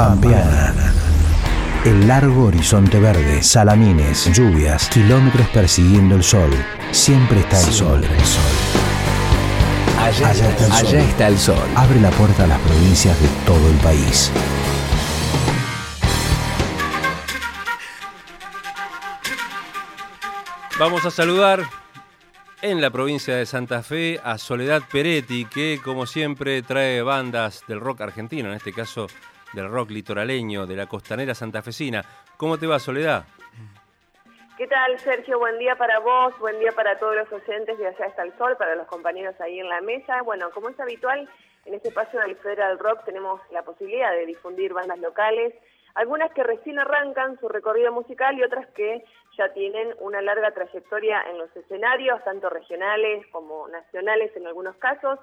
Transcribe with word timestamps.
Pampeana. 0.00 0.94
El 1.84 2.08
largo 2.08 2.46
horizonte 2.46 2.98
verde, 2.98 3.42
salamines, 3.42 4.32
lluvias, 4.32 4.88
kilómetros 4.88 5.46
persiguiendo 5.48 6.14
el 6.14 6.24
sol. 6.24 6.48
Siempre 6.90 7.40
está 7.40 7.60
el 7.60 7.70
sol. 7.70 8.02
El 8.02 8.24
sol. 8.24 8.42
Allá, 9.98 10.30
está 10.30 10.48
el 10.48 10.56
sol. 10.56 10.86
Allá 10.86 11.00
está 11.04 11.28
el 11.28 11.38
sol. 11.38 11.68
Abre 11.76 12.00
la 12.00 12.08
puerta 12.12 12.44
a 12.44 12.46
las 12.46 12.58
provincias 12.60 13.20
de 13.20 13.28
todo 13.44 13.68
el 13.68 13.76
país. 13.76 14.32
Vamos 20.78 21.04
a 21.04 21.10
saludar 21.10 21.62
en 22.62 22.80
la 22.80 22.88
provincia 22.88 23.36
de 23.36 23.44
Santa 23.44 23.82
Fe 23.82 24.18
a 24.24 24.38
Soledad 24.38 24.82
Peretti, 24.90 25.44
que 25.44 25.78
como 25.84 26.06
siempre 26.06 26.62
trae 26.62 27.02
bandas 27.02 27.64
del 27.68 27.80
rock 27.80 28.00
argentino, 28.00 28.48
en 28.48 28.54
este 28.54 28.72
caso 28.72 29.06
del 29.52 29.70
rock 29.70 29.90
litoraleño, 29.90 30.66
de 30.66 30.76
la 30.76 30.86
costanera 30.86 31.34
santafesina. 31.34 32.04
¿Cómo 32.36 32.58
te 32.58 32.66
va, 32.66 32.78
Soledad? 32.78 33.24
¿Qué 34.56 34.66
tal, 34.66 34.98
Sergio? 34.98 35.38
Buen 35.38 35.58
día 35.58 35.74
para 35.76 36.00
vos, 36.00 36.38
buen 36.38 36.58
día 36.60 36.70
para 36.72 36.98
todos 36.98 37.16
los 37.16 37.32
oyentes 37.32 37.78
de 37.78 37.86
Allá 37.86 38.06
está 38.06 38.22
el 38.22 38.36
Sol, 38.36 38.56
para 38.58 38.74
los 38.74 38.86
compañeros 38.86 39.34
ahí 39.40 39.58
en 39.58 39.68
la 39.68 39.80
mesa. 39.80 40.20
Bueno, 40.22 40.50
como 40.50 40.68
es 40.68 40.78
habitual, 40.78 41.26
en 41.64 41.74
este 41.74 41.88
espacio 41.88 42.20
del 42.20 42.36
Federal 42.36 42.78
Rock 42.78 43.04
tenemos 43.04 43.40
la 43.52 43.62
posibilidad 43.62 44.12
de 44.12 44.26
difundir 44.26 44.74
bandas 44.74 44.98
locales, 44.98 45.54
algunas 45.94 46.30
que 46.32 46.42
recién 46.42 46.78
arrancan 46.78 47.38
su 47.40 47.48
recorrido 47.48 47.90
musical 47.90 48.38
y 48.38 48.42
otras 48.42 48.66
que 48.72 49.02
ya 49.36 49.52
tienen 49.54 49.94
una 49.98 50.20
larga 50.20 50.50
trayectoria 50.52 51.22
en 51.30 51.38
los 51.38 51.54
escenarios, 51.56 52.22
tanto 52.24 52.50
regionales 52.50 53.26
como 53.28 53.66
nacionales 53.68 54.30
en 54.36 54.46
algunos 54.46 54.76
casos. 54.76 55.18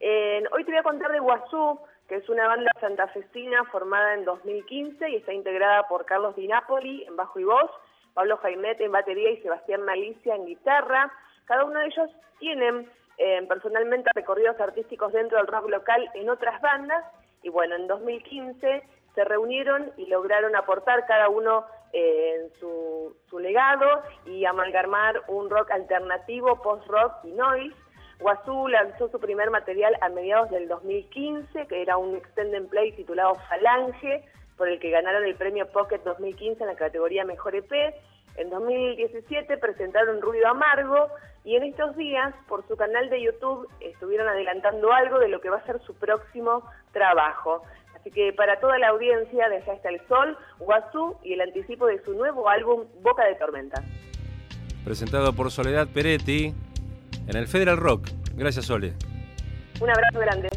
hoy 0.00 0.64
te 0.64 0.70
voy 0.70 0.78
a 0.78 0.82
contar 0.82 1.12
de 1.12 1.20
Guazú, 1.20 1.78
que 2.08 2.16
es 2.16 2.28
una 2.28 2.48
banda 2.48 2.70
santafesina 2.80 3.64
formada 3.66 4.14
en 4.14 4.24
2015 4.24 5.10
y 5.10 5.16
está 5.16 5.32
integrada 5.32 5.86
por 5.88 6.06
Carlos 6.06 6.34
Di 6.36 6.48
Napoli 6.48 7.04
en 7.04 7.16
bajo 7.16 7.38
y 7.38 7.44
voz, 7.44 7.70
Pablo 8.14 8.38
Jaimet 8.38 8.80
en 8.80 8.92
batería 8.92 9.30
y 9.30 9.42
Sebastián 9.42 9.82
Malicia 9.82 10.34
en 10.34 10.46
guitarra. 10.46 11.12
Cada 11.44 11.64
uno 11.64 11.78
de 11.80 11.86
ellos 11.86 12.10
tienen 12.38 12.90
eh, 13.18 13.44
personalmente 13.46 14.10
recorridos 14.14 14.58
artísticos 14.58 15.12
dentro 15.12 15.36
del 15.38 15.46
rock 15.46 15.68
local 15.68 16.10
en 16.14 16.30
otras 16.30 16.60
bandas 16.62 17.04
y 17.42 17.50
bueno, 17.50 17.76
en 17.76 17.86
2015 17.86 18.82
se 19.14 19.24
reunieron 19.24 19.92
y 19.96 20.06
lograron 20.06 20.56
aportar 20.56 21.06
cada 21.06 21.28
uno 21.28 21.66
eh, 21.92 22.50
su, 22.58 23.16
su 23.28 23.38
legado 23.38 24.02
y 24.24 24.44
amalgamar 24.44 25.22
un 25.28 25.50
rock 25.50 25.70
alternativo, 25.72 26.62
post-rock 26.62 27.24
y 27.24 27.32
noise. 27.32 27.76
Guazú 28.20 28.66
lanzó 28.68 29.08
su 29.08 29.20
primer 29.20 29.50
material 29.50 29.96
a 30.00 30.08
mediados 30.08 30.50
del 30.50 30.66
2015, 30.66 31.66
que 31.66 31.82
era 31.82 31.96
un 31.96 32.16
extended 32.16 32.66
play 32.66 32.92
titulado 32.92 33.36
Falange, 33.48 34.24
por 34.56 34.68
el 34.68 34.80
que 34.80 34.90
ganaron 34.90 35.24
el 35.24 35.36
premio 35.36 35.68
Pocket 35.68 36.00
2015 36.04 36.62
en 36.62 36.68
la 36.68 36.74
categoría 36.74 37.24
Mejor 37.24 37.54
EP. 37.54 37.72
En 38.36 38.50
2017 38.50 39.56
presentaron 39.58 40.20
Ruido 40.20 40.48
Amargo 40.48 41.08
y 41.44 41.56
en 41.56 41.62
estos 41.62 41.96
días 41.96 42.34
por 42.48 42.66
su 42.66 42.76
canal 42.76 43.08
de 43.08 43.22
YouTube 43.22 43.68
estuvieron 43.80 44.28
adelantando 44.28 44.92
algo 44.92 45.20
de 45.20 45.28
lo 45.28 45.40
que 45.40 45.50
va 45.50 45.58
a 45.58 45.66
ser 45.66 45.80
su 45.82 45.94
próximo 45.94 46.64
trabajo. 46.92 47.62
Así 47.94 48.10
que 48.10 48.32
para 48.32 48.58
toda 48.58 48.78
la 48.78 48.88
audiencia 48.88 49.48
de 49.48 49.56
Allá 49.56 49.74
está 49.74 49.90
el 49.90 50.00
Sol, 50.08 50.36
Guazú 50.58 51.16
y 51.22 51.34
el 51.34 51.40
anticipo 51.40 51.86
de 51.86 52.02
su 52.04 52.14
nuevo 52.14 52.48
álbum 52.48 52.84
Boca 53.00 53.24
de 53.24 53.36
Tormenta. 53.36 53.82
Presentado 54.84 55.32
por 55.32 55.50
Soledad 55.50 55.88
Peretti 55.92 56.54
en 57.28 57.36
el 57.36 57.46
Federal 57.46 57.76
Rock. 57.76 58.08
Gracias, 58.34 58.66
Sole. 58.66 58.94
Un 59.80 59.90
abrazo 59.90 60.18
grande. 60.18 60.48